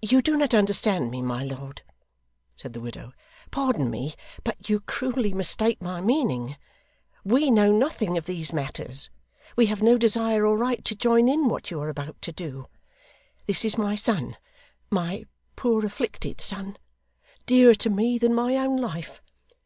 'You 0.00 0.22
do 0.22 0.38
not 0.38 0.54
understand 0.54 1.10
me, 1.10 1.20
my 1.20 1.44
lord,' 1.44 1.82
said 2.56 2.72
the 2.72 2.80
widow. 2.80 3.12
'Pardon 3.50 3.90
me, 3.90 4.14
but 4.44 4.70
you 4.70 4.80
cruelly 4.80 5.34
mistake 5.34 5.82
my 5.82 6.00
meaning. 6.00 6.56
We 7.22 7.50
know 7.50 7.70
nothing 7.70 8.16
of 8.16 8.24
these 8.24 8.50
matters. 8.54 9.10
We 9.54 9.66
have 9.66 9.82
no 9.82 9.98
desire 9.98 10.46
or 10.46 10.56
right 10.56 10.82
to 10.86 10.94
join 10.94 11.28
in 11.28 11.48
what 11.50 11.70
you 11.70 11.78
are 11.82 11.90
about 11.90 12.22
to 12.22 12.32
do. 12.32 12.68
This 13.46 13.62
is 13.62 13.76
my 13.76 13.94
son, 13.94 14.38
my 14.88 15.26
poor 15.54 15.84
afflicted 15.84 16.40
son, 16.40 16.78
dearer 17.44 17.74
to 17.74 17.90
me 17.90 18.16
than 18.16 18.32
my 18.34 18.56
own 18.56 18.78
life. 18.78 19.20